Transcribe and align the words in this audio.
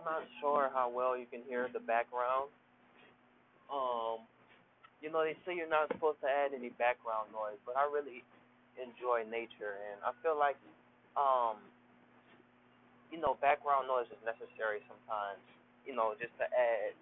I'm 0.00 0.08
not 0.08 0.24
sure 0.40 0.72
how 0.72 0.88
well 0.88 1.12
you 1.12 1.28
can 1.28 1.44
hear 1.44 1.68
the 1.68 1.84
background. 1.84 2.48
Um, 3.68 4.24
you 5.04 5.12
know, 5.12 5.20
they 5.20 5.36
say 5.44 5.52
you're 5.52 5.68
not 5.68 5.92
supposed 5.92 6.24
to 6.24 6.28
add 6.28 6.56
any 6.56 6.72
background 6.80 7.28
noise, 7.36 7.60
but 7.68 7.76
I 7.76 7.84
really 7.84 8.24
enjoy 8.80 9.28
nature, 9.28 9.76
and 9.92 10.00
I 10.00 10.16
feel 10.24 10.40
like, 10.40 10.56
um, 11.20 11.60
you 13.12 13.20
know, 13.20 13.36
background 13.44 13.92
noise 13.92 14.08
is 14.08 14.20
necessary 14.24 14.80
sometimes. 14.88 15.44
You 15.84 15.92
know, 15.92 16.16
just 16.16 16.32
to 16.40 16.48
add 16.48 16.96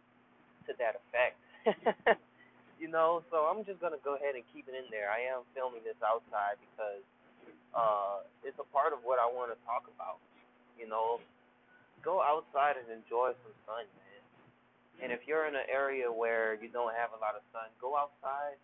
to 0.66 0.72
that 0.82 0.98
effect. 0.98 1.38
you 2.82 2.90
know, 2.90 3.22
so 3.30 3.46
I'm 3.46 3.62
just 3.62 3.78
gonna 3.78 4.02
go 4.02 4.18
ahead 4.18 4.34
and 4.34 4.42
keep 4.50 4.66
it 4.66 4.74
in 4.74 4.90
there. 4.90 5.06
I 5.06 5.22
am 5.30 5.46
filming 5.54 5.86
this 5.86 5.98
outside 6.02 6.58
because 6.58 7.02
uh, 7.78 8.26
it's 8.42 8.58
a 8.58 8.66
part 8.74 8.90
of 8.90 9.06
what 9.06 9.22
I 9.22 9.26
want 9.30 9.54
to 9.54 9.58
talk 9.62 9.86
about. 9.86 10.18
You 10.78 10.90
know, 10.90 11.22
go 12.08 12.24
outside 12.24 12.80
and 12.80 12.88
enjoy 12.88 13.36
some 13.44 13.52
sun, 13.68 13.84
man. 13.84 14.24
And 15.04 15.08
if 15.12 15.28
you're 15.28 15.44
in 15.44 15.52
an 15.52 15.68
area 15.68 16.08
where 16.08 16.56
you 16.56 16.72
don't 16.72 16.96
have 16.96 17.12
a 17.12 17.20
lot 17.20 17.36
of 17.36 17.44
sun, 17.52 17.68
go 17.76 18.00
outside 18.00 18.56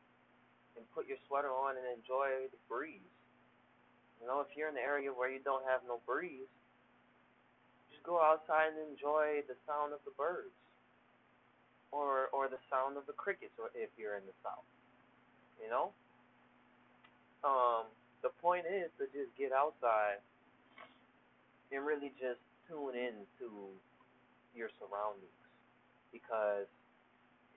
and 0.80 0.82
put 0.96 1.04
your 1.04 1.20
sweater 1.28 1.52
on 1.52 1.76
and 1.76 1.84
enjoy 1.92 2.48
the 2.48 2.56
breeze. 2.72 3.12
You 4.16 4.32
know, 4.32 4.40
if 4.40 4.48
you're 4.56 4.72
in 4.72 4.80
an 4.80 4.82
area 4.82 5.12
where 5.12 5.28
you 5.28 5.44
don't 5.44 5.60
have 5.68 5.84
no 5.84 6.00
breeze, 6.08 6.48
just 7.92 8.00
go 8.00 8.16
outside 8.16 8.72
and 8.72 8.80
enjoy 8.88 9.44
the 9.44 9.60
sound 9.68 9.92
of 9.92 10.00
the 10.08 10.16
birds 10.16 10.56
or 11.92 12.32
or 12.32 12.48
the 12.48 12.58
sound 12.72 12.96
of 12.96 13.04
the 13.04 13.12
crickets 13.12 13.52
or 13.60 13.68
if 13.76 13.92
you're 14.00 14.16
in 14.16 14.24
the 14.24 14.36
south. 14.40 14.64
You 15.60 15.68
know? 15.68 15.92
Um 17.44 17.92
the 18.24 18.32
point 18.40 18.64
is 18.64 18.88
to 18.96 19.04
just 19.12 19.36
get 19.36 19.52
outside 19.52 20.24
and 21.68 21.84
really 21.84 22.08
just 22.16 22.40
tune 22.68 22.94
in 22.96 23.26
to 23.38 23.48
your 24.54 24.70
surroundings 24.78 25.40
because 26.12 26.70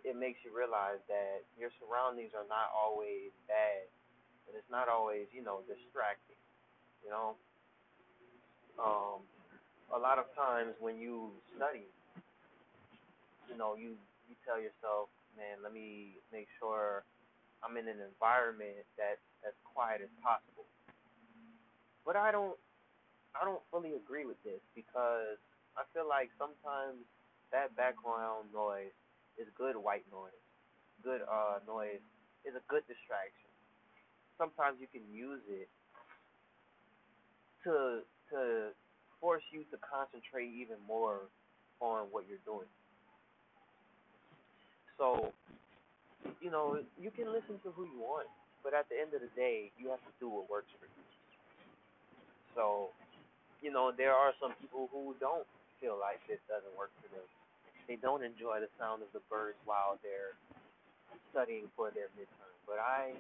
it 0.04 0.16
makes 0.18 0.42
you 0.42 0.50
realize 0.56 1.02
that 1.08 1.46
your 1.60 1.70
surroundings 1.78 2.34
are 2.34 2.48
not 2.50 2.72
always 2.74 3.30
bad 3.46 3.86
and 4.48 4.56
it's 4.56 4.72
not 4.72 4.88
always, 4.88 5.28
you 5.36 5.44
know, 5.44 5.62
distracting. 5.68 6.40
You 7.04 7.12
know? 7.12 7.30
Um 8.80 9.22
a 9.94 10.00
lot 10.00 10.20
of 10.20 10.28
times 10.36 10.76
when 10.80 11.00
you 11.00 11.32
study, 11.56 11.88
you 13.50 13.58
know, 13.58 13.76
you 13.76 13.96
you 14.28 14.36
tell 14.44 14.60
yourself, 14.60 15.08
man, 15.38 15.64
let 15.64 15.72
me 15.72 16.20
make 16.34 16.48
sure 16.60 17.04
I'm 17.64 17.78
in 17.78 17.88
an 17.88 18.04
environment 18.04 18.84
that's 19.00 19.24
as 19.48 19.56
quiet 19.64 20.02
as 20.04 20.12
possible. 20.20 20.68
But 22.06 22.16
I 22.16 22.32
don't 22.32 22.56
I 23.40 23.46
don't 23.46 23.62
fully 23.72 23.94
agree 23.94 24.26
with 24.26 24.42
this 24.44 24.62
because 24.76 25.38
I 25.78 25.86
feel 25.94 26.10
like 26.10 26.30
sometimes 26.38 27.06
that 27.54 27.76
background 27.78 28.50
noise 28.54 28.94
is 29.38 29.48
good 29.58 29.78
white 29.78 30.06
noise. 30.12 30.42
Good 31.04 31.22
uh 31.30 31.62
noise 31.68 32.02
is 32.46 32.56
a 32.58 32.64
good 32.68 32.84
distraction. 32.90 33.50
Sometimes 34.38 34.82
you 34.82 34.88
can 34.90 35.06
use 35.14 35.42
it 35.50 35.70
to 37.64 38.02
to 38.32 38.72
force 39.22 39.44
you 39.54 39.64
to 39.72 39.78
concentrate 39.82 40.50
even 40.54 40.78
more 40.88 41.30
on 41.80 42.08
what 42.12 42.26
you're 42.28 42.44
doing. 42.46 42.70
So, 44.98 45.34
you 46.42 46.50
know, 46.52 46.82
you 47.00 47.12
can 47.12 47.32
listen 47.32 47.60
to 47.64 47.72
who 47.72 47.86
you 47.86 48.00
want, 48.02 48.28
but 48.64 48.74
at 48.74 48.90
the 48.90 48.98
end 49.00 49.14
of 49.14 49.22
the 49.22 49.32
day, 49.36 49.72
you 49.78 49.90
have 49.90 50.02
to 50.02 50.14
do 50.20 50.30
what 50.30 50.50
works 50.50 50.70
for 50.80 50.86
you. 50.86 51.04
So, 52.56 52.90
you 53.62 53.72
know, 53.72 53.92
there 53.92 54.14
are 54.14 54.34
some 54.40 54.54
people 54.62 54.90
who 54.92 55.16
don't 55.20 55.46
feel 55.82 55.98
like 56.00 56.22
this 56.28 56.40
doesn't 56.50 56.74
work 56.78 56.92
for 57.02 57.10
them 57.14 57.26
they 57.88 57.96
don't 57.96 58.24
enjoy 58.24 58.60
the 58.60 58.68
sound 58.78 59.02
of 59.02 59.08
the 59.16 59.24
birds 59.32 59.58
while 59.64 59.98
they're 60.04 60.36
studying 61.32 61.72
for 61.76 61.90
their 61.92 62.12
midterm. 62.20 62.56
But 62.68 62.84
I 62.84 63.16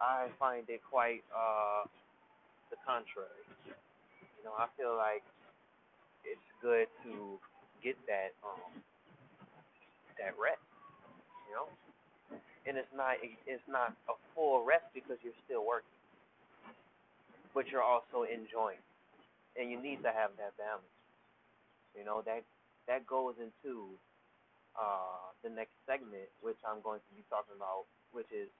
I 0.00 0.28
find 0.38 0.68
it 0.68 0.80
quite 0.84 1.24
uh 1.32 1.88
the 2.70 2.76
contrary. 2.84 3.44
You 3.64 4.44
know, 4.44 4.52
I 4.58 4.68
feel 4.76 4.96
like 4.96 5.24
it's 6.24 6.48
good 6.60 6.86
to 7.04 7.40
get 7.82 7.96
that 8.06 8.36
um 8.44 8.84
that 10.20 10.36
rest. 10.36 10.60
You 11.48 11.56
know? 11.56 11.68
And 12.68 12.76
it's 12.76 12.92
not 12.94 13.16
it's 13.24 13.68
not 13.68 13.96
a 14.08 14.14
full 14.34 14.64
rest 14.64 14.84
because 14.92 15.16
you're 15.24 15.40
still 15.48 15.64
working. 15.64 15.88
But 17.54 17.68
you're 17.72 17.82
also 17.82 18.28
enjoying. 18.28 18.82
And 19.56 19.70
you 19.70 19.78
need 19.80 20.02
to 20.02 20.10
have 20.12 20.34
that 20.38 20.56
balance. 20.58 20.90
You 21.96 22.04
know, 22.04 22.22
that 22.26 22.42
that 22.88 23.06
goes 23.06 23.34
into 23.38 23.94
uh, 24.78 25.32
the 25.42 25.50
next 25.50 25.74
segment, 25.86 26.28
which 26.42 26.58
I'm 26.66 26.82
going 26.82 27.00
to 27.00 27.12
be 27.14 27.22
talking 27.30 27.54
about, 27.56 27.86
which 28.12 28.28
is 28.34 28.50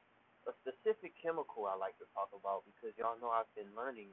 a 0.46 0.52
specific 0.62 1.12
chemical 1.22 1.66
I 1.66 1.76
like 1.76 1.98
to 1.98 2.08
talk 2.14 2.30
about 2.34 2.64
because 2.66 2.94
y'all 2.98 3.18
know 3.20 3.30
I've 3.30 3.50
been 3.58 3.70
learning 3.76 4.10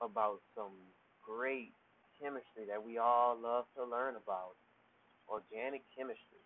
about 0.00 0.40
some 0.56 0.74
great 1.24 1.72
chemistry 2.20 2.66
that 2.68 2.80
we 2.82 2.98
all 2.98 3.36
love 3.36 3.66
to 3.76 3.84
learn 3.84 4.16
about, 4.16 4.56
organic 5.28 5.82
chemistry. 5.96 6.42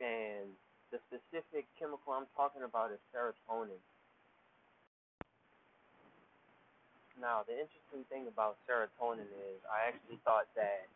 And 0.00 0.52
the 0.92 0.98
specific 1.08 1.68
chemical 1.78 2.12
I'm 2.12 2.28
talking 2.36 2.62
about 2.64 2.92
is 2.92 3.00
serotonin. 3.14 3.80
Now, 7.20 7.44
the 7.44 7.52
interesting 7.52 8.08
thing 8.08 8.24
about 8.32 8.56
serotonin 8.64 9.28
is 9.52 9.60
I 9.68 9.92
actually 9.92 10.16
thought 10.24 10.48
that 10.56 10.88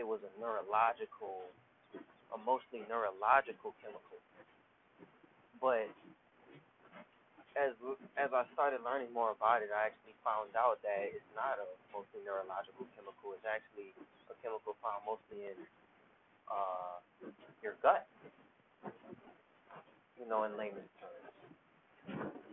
it 0.00 0.08
was 0.08 0.24
a 0.24 0.32
neurological, 0.40 1.44
a 2.32 2.38
mostly 2.40 2.80
neurological 2.88 3.76
chemical. 3.84 4.16
But 5.60 5.92
as 7.60 7.76
as 8.16 8.32
I 8.32 8.48
started 8.56 8.80
learning 8.80 9.12
more 9.12 9.36
about 9.36 9.60
it, 9.60 9.68
I 9.68 9.92
actually 9.92 10.16
found 10.24 10.56
out 10.56 10.80
that 10.80 11.12
it's 11.12 11.32
not 11.36 11.60
a 11.60 11.68
mostly 11.92 12.24
neurological 12.24 12.88
chemical. 12.96 13.36
It's 13.36 13.44
actually 13.44 13.92
a 14.32 14.34
chemical 14.40 14.80
found 14.80 15.04
mostly 15.04 15.44
in 15.52 15.58
uh, 16.48 17.04
your 17.60 17.76
gut. 17.84 18.08
You 20.16 20.24
know, 20.24 20.48
in 20.48 20.56
layman's 20.56 20.88
terms. 20.96 21.28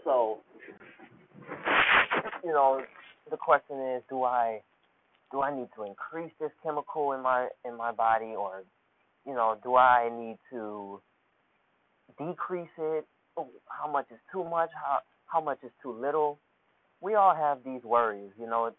So, 0.04 0.44
you 2.46 2.52
know, 2.52 2.82
the 3.32 3.38
question 3.38 3.78
is, 3.96 4.04
do 4.08 4.24
I 4.24 4.62
do 5.32 5.42
I 5.42 5.54
need 5.54 5.68
to 5.76 5.84
increase 5.84 6.32
this 6.40 6.52
chemical 6.64 7.14
in 7.14 7.24
my 7.24 7.48
in 7.66 7.76
my 7.76 7.92
body 7.92 8.34
or 8.38 8.64
you 9.26 9.34
know, 9.34 9.58
do 9.64 9.76
I 9.76 10.10
need 10.16 10.38
to 10.52 11.02
decrease 12.20 12.70
it? 12.78 13.06
Oh, 13.36 13.50
how 13.68 13.92
much 13.92 14.06
is 14.12 14.20
too 14.32 14.44
much? 14.44 14.70
How 14.76 15.00
how 15.26 15.42
much 15.42 15.60
is 15.64 15.72
too 15.82 15.92
little? 15.92 16.40
We 17.02 17.16
all 17.16 17.36
have 17.36 17.60
these 17.66 17.84
worries, 17.84 18.32
you 18.40 18.46
know. 18.46 18.72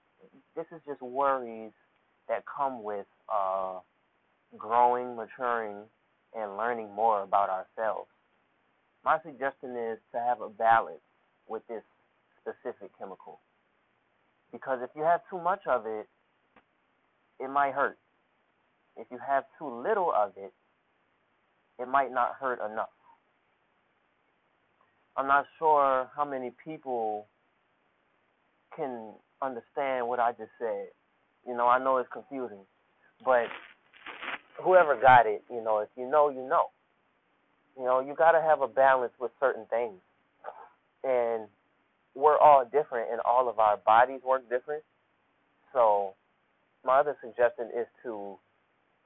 This 0.55 0.67
is 0.73 0.81
just 0.87 1.03
worries 1.03 1.73
that 2.29 2.45
come 2.47 2.83
with 2.83 3.07
uh, 3.33 3.81
growing, 4.57 5.17
maturing, 5.17 5.83
and 6.35 6.57
learning 6.57 6.93
more 6.95 7.23
about 7.23 7.51
ourselves. 7.51 8.09
My 9.05 9.19
suggestion 9.23 9.77
is 9.77 9.99
to 10.13 10.19
have 10.19 10.41
a 10.41 10.49
balance 10.49 11.01
with 11.49 11.63
this 11.69 11.83
specific 12.41 12.91
chemical. 12.99 13.41
Because 14.67 14.81
if 14.83 14.91
you 14.97 15.03
have 15.03 15.21
too 15.31 15.39
much 15.39 15.61
of 15.69 15.87
it, 15.87 16.09
it 17.39 17.49
might 17.49 17.73
hurt. 17.73 17.99
If 18.97 19.07
you 19.13 19.19
have 19.25 19.45
too 19.61 19.69
little 19.69 20.13
of 20.13 20.33
it, 20.37 20.53
it 21.79 21.87
might 21.87 22.13
not 22.13 22.33
hurt 22.41 22.59
enough. 22.69 22.89
I'm 25.17 25.29
not 25.29 25.45
sure 25.61 26.11
how 26.17 26.25
many 26.25 26.51
people 26.65 27.29
can 28.75 29.13
understand 29.41 30.09
what 30.09 30.19
I 30.19 30.33
just 30.33 30.51
said. 30.59 30.89
You 31.47 31.57
know, 31.57 31.69
I 31.69 31.79
know 31.79 31.99
it's 31.99 32.09
confusing, 32.13 32.67
but 33.25 33.47
whoever 34.61 35.01
got 35.01 35.27
it, 35.27 35.45
you 35.49 35.63
know, 35.63 35.79
if 35.79 35.91
you 35.97 36.11
know, 36.11 36.29
you 36.29 36.43
know. 36.43 36.71
You 37.79 37.85
know, 37.85 38.01
you 38.01 38.17
got 38.17 38.33
to 38.33 38.41
have 38.41 38.63
a 38.63 38.69
balance 38.69 39.13
with 39.21 39.31
certain 39.39 39.67
things. 39.71 40.01
And 41.05 41.47
we're 42.17 42.39
all 42.39 42.65
different 42.65 43.13
and 43.13 43.21
all 43.21 43.49
of 43.49 43.59
our 43.59 43.77
bodies 43.77 44.21
work 44.27 44.49
different. 44.49 44.83
So 45.73 46.15
my 46.85 47.01
other 47.01 47.17
suggestion 47.21 47.69
is 47.79 47.87
to 48.03 48.39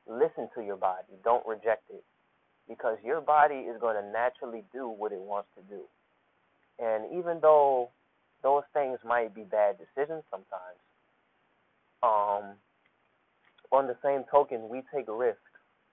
listen 0.07 0.49
to 0.55 0.62
your 0.62 0.77
body. 0.77 1.19
Don't 1.25 1.45
reject 1.47 1.83
it. 1.91 2.05
Because 2.69 2.99
your 3.05 3.21
body 3.21 3.67
is 3.67 3.81
going 3.81 3.97
to 4.01 4.11
naturally 4.12 4.62
do 4.73 4.89
what 4.89 5.11
it 5.11 5.21
wants 5.21 5.49
to 5.57 5.62
do. 5.69 5.83
And 6.79 7.19
even 7.19 7.41
though 7.43 7.91
those 8.45 8.62
things 8.73 9.01
might 9.05 9.35
be 9.35 9.43
bad 9.43 9.77
decisions 9.77 10.23
sometimes, 10.31 10.79
um, 12.03 12.55
on 13.73 13.87
the 13.89 13.97
same 14.05 14.23
token, 14.31 14.69
we 14.69 14.83
take 14.95 15.06
risks 15.09 15.41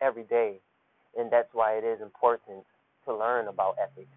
every 0.01 0.23
day. 0.23 0.59
And 1.17 1.31
that's 1.31 1.49
why 1.51 1.73
it 1.73 1.83
is 1.83 1.99
important 1.99 2.63
to 3.05 3.15
learn 3.15 3.47
about 3.47 3.75
ethics. 3.81 4.13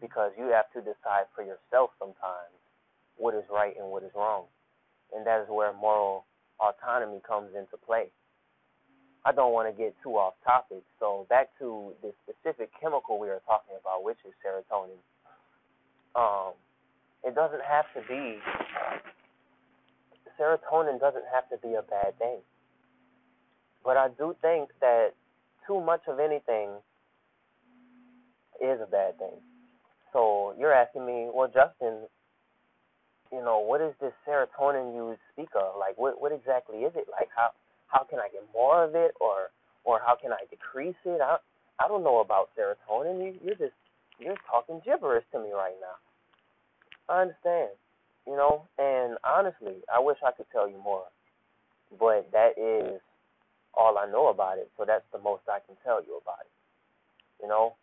Because 0.00 0.32
you 0.38 0.50
have 0.52 0.70
to 0.72 0.80
decide 0.80 1.28
for 1.34 1.42
yourself 1.42 1.90
sometimes 1.98 2.56
what 3.16 3.34
is 3.34 3.44
right 3.52 3.74
and 3.78 3.88
what 3.90 4.02
is 4.02 4.10
wrong. 4.14 4.44
And 5.14 5.26
that 5.26 5.42
is 5.42 5.48
where 5.48 5.72
moral 5.72 6.24
autonomy 6.58 7.20
comes 7.26 7.50
into 7.54 7.76
play. 7.76 8.08
I 9.24 9.32
don't 9.32 9.52
want 9.52 9.68
to 9.68 9.76
get 9.76 9.94
too 10.02 10.16
off 10.16 10.34
topic. 10.44 10.82
So 10.98 11.26
back 11.28 11.50
to 11.58 11.92
the 12.00 12.12
specific 12.24 12.70
chemical 12.80 13.18
we 13.18 13.28
are 13.28 13.42
talking 13.44 13.76
about, 13.78 14.02
which 14.02 14.16
is 14.24 14.32
serotonin. 14.40 14.96
Um, 16.16 16.54
it 17.22 17.34
doesn't 17.34 17.62
have 17.62 17.84
to 17.94 18.00
be 18.08 18.38
serotonin 20.40 20.98
doesn't 20.98 21.24
have 21.32 21.48
to 21.50 21.58
be 21.58 21.74
a 21.74 21.82
bad 21.82 22.18
thing. 22.18 22.38
But 23.84 23.96
I 23.96 24.08
do 24.08 24.34
think 24.40 24.70
that 24.80 25.10
too 25.66 25.80
much 25.80 26.02
of 26.08 26.18
anything 26.18 26.70
is 28.60 28.80
a 28.80 28.86
bad 28.90 29.18
thing. 29.18 29.36
You're 30.58 30.72
asking 30.74 31.06
me, 31.06 31.28
well, 31.32 31.48
Justin, 31.48 32.06
you 33.32 33.42
know, 33.42 33.60
what 33.60 33.80
is 33.80 33.94
this 34.00 34.12
serotonin 34.26 34.94
you 34.94 35.16
speak 35.32 35.50
of? 35.54 35.74
Like, 35.78 35.96
what 35.98 36.20
what 36.20 36.32
exactly 36.32 36.78
is 36.78 36.92
it? 36.96 37.06
Like, 37.10 37.28
how 37.34 37.50
how 37.86 38.04
can 38.04 38.18
I 38.18 38.28
get 38.32 38.42
more 38.52 38.84
of 38.84 38.94
it, 38.94 39.14
or 39.20 39.50
or 39.84 40.00
how 40.04 40.16
can 40.20 40.32
I 40.32 40.44
decrease 40.50 40.98
it? 41.04 41.20
I 41.20 41.36
I 41.78 41.88
don't 41.88 42.02
know 42.02 42.20
about 42.20 42.50
serotonin. 42.58 43.24
You, 43.24 43.34
you're 43.42 43.54
just 43.54 43.74
you're 44.18 44.36
talking 44.50 44.80
gibberish 44.84 45.24
to 45.32 45.38
me 45.38 45.50
right 45.52 45.74
now. 45.80 45.96
I 47.08 47.22
understand, 47.22 47.70
you 48.26 48.36
know, 48.36 48.68
and 48.78 49.16
honestly, 49.24 49.82
I 49.92 49.98
wish 50.00 50.18
I 50.26 50.32
could 50.32 50.46
tell 50.52 50.68
you 50.68 50.78
more, 50.82 51.04
but 51.98 52.30
that 52.32 52.58
is 52.58 53.00
all 53.74 53.96
I 53.98 54.10
know 54.10 54.28
about 54.28 54.58
it. 54.58 54.70
So 54.76 54.84
that's 54.86 55.04
the 55.12 55.18
most 55.18 55.42
I 55.48 55.58
can 55.66 55.76
tell 55.84 56.02
you 56.02 56.20
about 56.22 56.40
it. 56.42 56.52
You 57.42 57.48
know, 57.48 57.74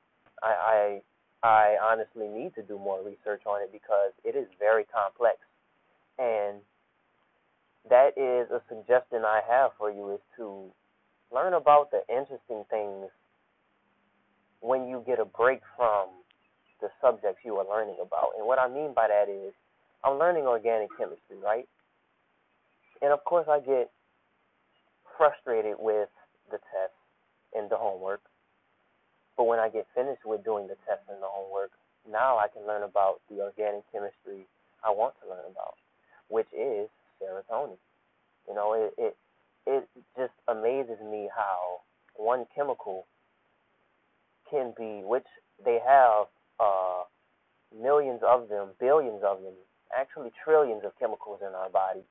I 0.44 0.48
I 0.48 1.02
I 1.44 1.78
honestly 1.82 2.28
need 2.28 2.56
to 2.56 2.64
do 2.64 2.80
more 2.80 3.00
research 3.04 3.44
on 3.46 3.62
it 3.62 3.72
because 3.72 4.12
it 4.24 4.36
is 4.36 4.48
very 4.60 4.86
complex, 4.86 5.38
and 6.18 6.58
that 7.90 8.18
is 8.18 8.50
a 8.52 8.62
suggestion 8.68 9.24
I 9.24 9.42
have 9.48 9.72
for 9.78 9.92
you 9.92 10.14
is 10.14 10.20
to 10.38 10.72
learn 11.34 11.54
about 11.54 11.92
the 11.92 12.02
interesting 12.10 12.64
things 12.70 13.10
when 14.62 14.88
you 14.88 15.04
get 15.06 15.20
a 15.20 15.26
break 15.26 15.62
from 15.76 16.08
the 16.82 16.90
subjects 17.02 17.42
you 17.46 17.56
are 17.56 17.68
learning 17.68 17.98
about. 18.02 18.32
And 18.38 18.46
what 18.48 18.60
I 18.60 18.68
mean 18.68 18.94
by 18.94 19.08
that 19.08 19.30
is 19.32 19.54
I'm 20.04 20.18
learning 20.18 20.44
organic 20.46 20.90
chemistry, 20.98 21.38
right? 21.44 21.68
And 23.02 23.12
of 23.12 23.24
course 23.24 23.48
I 23.50 23.60
get 23.60 23.92
frustrated 25.18 25.76
with 25.80 26.10
the 26.52 26.58
tests 26.58 26.98
and 27.56 27.70
the 27.70 27.78
homework. 27.78 28.22
But 29.38 29.46
when 29.46 29.60
I 29.60 29.70
get 29.70 29.86
finished 29.94 30.26
with 30.26 30.44
doing 30.44 30.68
the 30.68 30.76
tests 30.90 31.06
and 31.08 31.22
the 31.22 31.30
homework, 31.30 31.72
now 32.10 32.38
I 32.38 32.48
can 32.48 32.66
learn 32.66 32.84
about 32.84 33.22
the 33.30 33.40
organic 33.42 33.84
chemistry 33.92 34.48
I 34.84 34.90
want 34.90 35.14
to 35.22 35.30
learn 35.30 35.46
about, 35.50 35.76
which 36.28 36.48
is 36.52 36.90
serotonin. 37.22 37.78
You 38.48 38.56
know, 38.56 38.74
it 38.74 38.94
it 38.98 39.16
it 39.68 39.88
just 40.18 40.34
amazes 40.48 41.00
me 41.04 41.30
how 41.34 41.82
one 42.16 42.46
chemical 42.56 43.06
can 44.50 44.74
be, 44.78 45.04
which 45.04 45.28
they 45.64 45.80
have 45.86 46.28
uh, 46.60 47.04
millions 47.78 48.22
of 48.26 48.50
them, 48.50 48.70
billions 48.80 49.22
of 49.24 49.42
them, 49.42 49.54
actually 49.96 50.32
trillions 50.44 50.84
of 50.86 50.98
chemicals 51.00 51.40
in 51.42 51.54
our 51.54 51.70
body, 51.70 52.04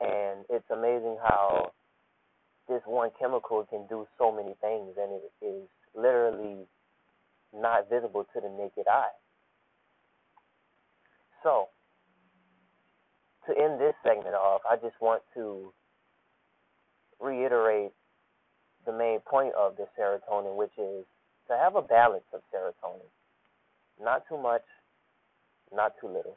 and 0.00 0.44
it's 0.48 0.68
amazing 0.70 1.16
how 1.22 1.72
this 2.68 2.80
one 2.86 3.10
chemical 3.18 3.66
can 3.68 3.86
do 3.88 4.06
so 4.16 4.32
many 4.32 4.54
things, 4.60 4.94
and 4.96 5.12
it 5.12 5.32
visible 7.90 8.26
to 8.32 8.40
the 8.40 8.48
naked 8.48 8.86
eye. 8.88 9.12
So, 11.42 11.68
to 13.46 13.58
end 13.58 13.80
this 13.80 13.94
segment 14.02 14.34
off, 14.34 14.60
I 14.70 14.76
just 14.76 15.00
want 15.00 15.22
to 15.34 15.72
reiterate 17.20 17.92
the 18.86 18.92
main 18.92 19.20
point 19.20 19.54
of 19.54 19.76
the 19.76 19.86
serotonin, 19.98 20.56
which 20.56 20.72
is 20.78 21.04
to 21.48 21.56
have 21.56 21.74
a 21.74 21.82
balance 21.82 22.24
of 22.32 22.40
serotonin. 22.54 23.10
Not 24.02 24.24
too 24.28 24.38
much, 24.38 24.62
not 25.74 25.92
too 26.00 26.06
little. 26.06 26.36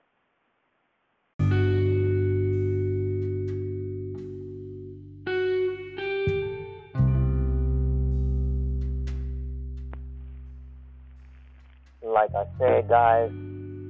Like 12.14 12.30
I 12.36 12.46
said, 12.60 12.88
guys, 12.88 13.32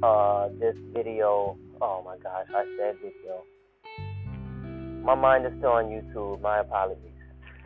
uh, 0.01 0.47
this 0.59 0.75
video 0.93 1.57
Oh 1.85 2.01
my 2.05 2.15
gosh, 2.17 2.47
I 2.55 2.63
said 2.77 2.95
video. 3.03 3.43
My 5.03 5.15
mind 5.15 5.45
is 5.45 5.51
still 5.57 5.71
on 5.71 5.87
YouTube. 5.87 6.39
My 6.39 6.59
apologies. 6.59 7.11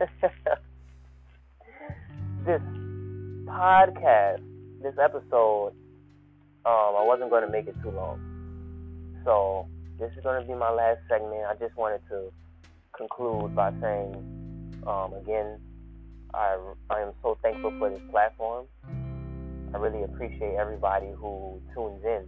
this 2.44 2.60
podcast, 3.46 4.42
this 4.82 4.94
episode, 5.00 5.72
um, 6.66 6.96
I 6.98 7.04
wasn't 7.04 7.30
going 7.30 7.46
to 7.46 7.48
make 7.48 7.68
it 7.68 7.76
too 7.80 7.92
long. 7.92 8.18
So 9.24 9.68
this 10.00 10.10
is 10.16 10.22
going 10.24 10.42
to 10.42 10.48
be 10.48 10.54
my 10.54 10.72
last 10.72 10.98
segment. 11.08 11.44
I 11.48 11.54
just 11.54 11.76
wanted 11.76 12.00
to 12.08 12.32
conclude 12.96 13.54
by 13.54 13.70
saying, 13.80 14.16
um, 14.84 15.14
again, 15.14 15.60
I 16.34 16.58
I 16.90 17.02
am 17.02 17.12
so 17.22 17.38
thankful 17.40 17.72
for 17.78 17.88
this 17.88 18.02
platform. 18.10 18.66
I 19.74 19.78
really 19.78 20.04
appreciate 20.04 20.56
everybody 20.58 21.10
who 21.16 21.60
tunes 21.74 22.02
in 22.04 22.24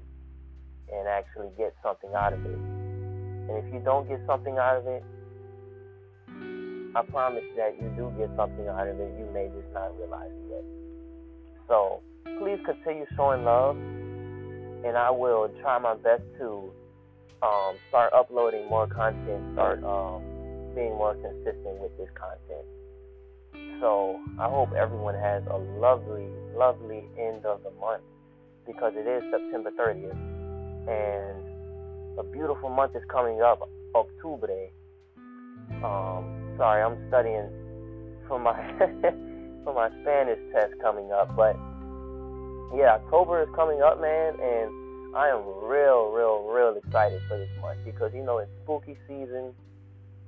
and 0.93 1.09
actually 1.09 1.49
gets 1.57 1.75
something 1.83 2.11
out 2.15 2.33
of 2.33 2.45
it. 2.45 2.59
And 2.59 3.65
if 3.65 3.73
you 3.73 3.81
don't 3.85 4.09
get 4.09 4.21
something 4.27 4.59
out 4.59 4.77
of 4.77 4.87
it, 4.87 5.03
I 6.95 7.03
promise 7.03 7.45
that 7.57 7.81
you 7.81 7.89
do 7.97 8.13
get 8.19 8.31
something 8.37 8.67
out 8.67 8.89
of 8.89 8.99
it. 8.99 9.15
You 9.19 9.29
may 9.33 9.49
just 9.49 9.73
not 9.73 9.97
realize 9.97 10.31
it 10.31 10.51
yet. 10.51 10.65
So 11.69 12.03
please 12.39 12.59
continue 12.65 13.07
showing 13.17 13.45
love, 13.45 13.77
and 13.77 14.97
I 14.97 15.11
will 15.11 15.51
try 15.61 15.79
my 15.79 15.95
best 15.95 16.23
to 16.39 16.73
um, 17.43 17.77
start 17.89 18.13
uploading 18.13 18.69
more 18.69 18.87
content, 18.87 19.53
start 19.55 19.83
um, 19.85 20.23
being 20.75 20.93
more 20.99 21.15
consistent 21.15 21.79
with 21.81 21.97
this 21.97 22.09
content. 22.19 22.67
So 23.81 24.21
I 24.39 24.49
hope 24.49 24.73
everyone 24.73 25.15
has 25.15 25.43
a 25.51 25.57
lovely, 25.57 26.29
lovely 26.55 27.09
end 27.19 27.47
of 27.47 27.63
the 27.63 27.71
month 27.81 28.03
because 28.67 28.93
it 28.97 29.07
is 29.07 29.23
September 29.31 29.71
30th 29.79 30.13
and 30.89 32.19
a 32.19 32.23
beautiful 32.23 32.69
month 32.69 32.95
is 32.95 33.03
coming 33.11 33.41
up, 33.41 33.61
October. 33.95 34.49
Um, 35.83 36.55
sorry, 36.57 36.83
I'm 36.83 36.99
studying 37.09 37.49
for 38.29 38.39
my 38.39 38.55
for 39.65 39.75
my 39.75 39.89
Spanish 40.03 40.39
test 40.53 40.75
coming 40.83 41.11
up, 41.13 41.35
but 41.37 41.57
yeah, 42.77 42.99
October 43.03 43.43
is 43.43 43.49
coming 43.55 43.83
up, 43.83 44.01
man, 44.01 44.35
and 44.41 45.17
I 45.17 45.29
am 45.29 45.43
real, 45.65 46.13
real, 46.13 46.47
real 46.47 46.77
excited 46.77 47.21
for 47.29 47.39
this 47.39 47.49
month 47.61 47.81
because 47.85 48.13
you 48.15 48.23
know 48.23 48.39
it's 48.39 48.51
spooky 48.63 48.97
season, 49.09 49.53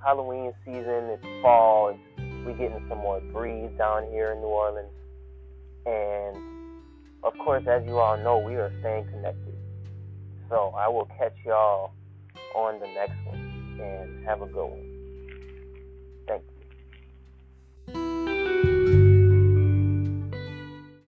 Halloween 0.04 0.52
season, 0.64 1.12
it's 1.12 1.24
fall, 1.42 1.94
it's, 1.94 2.31
we 2.44 2.52
getting 2.52 2.84
some 2.88 2.98
more 2.98 3.20
breeze 3.32 3.70
down 3.78 4.04
here 4.10 4.32
in 4.32 4.40
New 4.40 4.46
Orleans, 4.46 4.90
and 5.86 6.36
of 7.24 7.36
course, 7.38 7.64
as 7.66 7.84
you 7.86 7.98
all 7.98 8.16
know, 8.16 8.38
we 8.38 8.56
are 8.56 8.72
staying 8.80 9.06
connected. 9.06 9.54
So 10.48 10.74
I 10.76 10.88
will 10.88 11.08
catch 11.18 11.34
y'all 11.44 11.92
on 12.54 12.80
the 12.80 12.86
next 12.88 13.14
one 13.26 13.78
and 13.80 14.26
have 14.26 14.42
a 14.42 14.46
good 14.46 14.66
one. 14.66 14.91